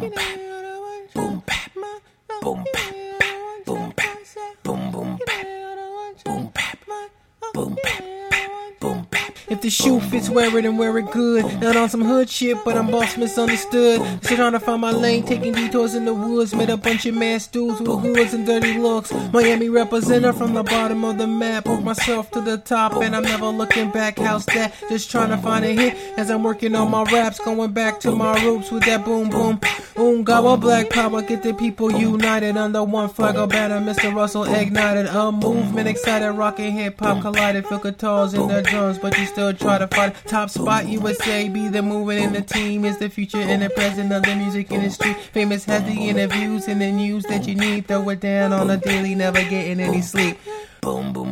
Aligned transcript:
boom 0.00 0.10
bap, 0.10 0.38
boom 1.14 1.42
bap, 1.46 1.70
boom 2.42 2.64
bap, 2.72 3.64
boom 3.64 3.92
bap, 3.96 4.18
boom 4.62 4.90
boom 4.90 5.18
bap, 5.24 5.46
boom 6.24 6.50
bap, 6.52 6.78
boom 7.54 7.78
bap, 7.82 8.80
boom 8.80 9.06
bap. 9.10 9.14
If 9.48 9.60
the 9.60 9.70
shoe 9.70 10.00
fits, 10.00 10.30
wear 10.30 10.56
it 10.58 10.64
and 10.64 10.78
wear 10.78 10.98
it 10.98 11.10
good. 11.12 11.60
Not 11.60 11.76
on 11.76 11.88
some 11.88 12.02
hood 12.02 12.28
shit, 12.28 12.56
but 12.64 12.76
I'm 12.76 12.90
boss 12.90 13.16
misunderstood. 13.16 14.00
Still 14.24 14.36
trying 14.36 14.52
to 14.52 14.60
find 14.60 14.80
my 14.80 14.90
lane, 14.90 15.22
taking 15.24 15.52
detours 15.52 15.94
in 15.94 16.06
the 16.06 16.14
woods. 16.14 16.54
Met 16.54 16.70
a 16.70 16.76
bunch 16.76 17.06
of 17.06 17.14
mass 17.14 17.46
dudes 17.46 17.80
with 17.80 18.00
hoods 18.00 18.34
and 18.34 18.46
dirty 18.46 18.78
looks. 18.78 19.12
Miami 19.32 19.68
representative 19.68 20.36
from 20.36 20.54
the 20.54 20.62
bottom 20.62 21.04
of 21.04 21.18
the 21.18 21.26
map. 21.26 21.66
Work 21.66 21.82
myself 21.82 22.30
to 22.32 22.40
the 22.40 22.58
top, 22.58 22.94
and 22.94 23.14
I'm 23.14 23.22
never 23.22 23.46
looking 23.46 23.90
back. 23.90 24.18
How's 24.18 24.46
that? 24.46 24.74
Just 24.88 25.10
trying 25.10 25.30
to 25.30 25.36
find 25.36 25.64
a 25.64 25.72
hit 25.72 25.94
as 26.18 26.30
I'm 26.30 26.42
working 26.42 26.74
on 26.74 26.90
my 26.90 27.04
raps. 27.04 27.38
Going 27.38 27.72
back 27.72 28.00
to 28.00 28.12
my 28.12 28.42
roots 28.44 28.70
with 28.72 28.84
that 28.84 29.04
boom 29.04 29.28
boom. 29.28 29.60
Boom, 29.94 30.24
gobble 30.24 30.56
black 30.56 30.90
power, 30.90 31.22
get 31.22 31.44
the 31.44 31.54
people 31.54 31.92
united 31.92 32.56
under 32.56 32.82
one 32.82 33.08
flag 33.08 33.36
or 33.36 33.46
banner. 33.46 33.78
Mr. 33.80 34.12
Russell 34.12 34.42
ignited 34.42 35.06
a 35.06 35.30
movement, 35.30 35.86
excited, 35.86 36.32
rocking 36.32 36.72
hip 36.72 36.98
hop 36.98 37.22
collided. 37.22 37.64
Feel 37.68 37.78
guitars 37.78 38.34
in 38.34 38.48
the 38.48 38.60
drums, 38.62 38.98
but 38.98 39.16
you 39.16 39.24
still 39.26 39.54
try 39.54 39.78
to 39.78 39.86
fight. 39.86 40.16
Top 40.26 40.50
spot, 40.50 40.88
USA, 40.88 41.48
be 41.48 41.68
the 41.68 41.80
movement 41.80 42.24
in 42.24 42.32
the 42.32 42.42
team. 42.42 42.84
Is 42.84 42.98
the 42.98 43.08
future 43.08 43.38
and 43.38 43.62
the 43.62 43.70
present 43.70 44.12
of 44.12 44.24
the 44.24 44.34
music 44.34 44.72
industry. 44.72 45.14
Famous 45.32 45.64
has 45.66 45.84
the 45.84 45.92
interviews 45.92 46.66
and 46.66 46.80
the 46.80 46.90
news 46.90 47.22
that 47.24 47.46
you 47.46 47.54
need. 47.54 47.86
Throw 47.86 48.08
it 48.08 48.18
down 48.18 48.52
on 48.52 48.70
a 48.70 48.76
daily, 48.76 49.14
never 49.14 49.42
getting 49.44 49.78
any 49.78 50.02
sleep. 50.02 50.38
Boom 50.80 51.12
boom 51.12 51.23